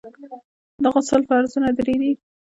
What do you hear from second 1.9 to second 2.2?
دي.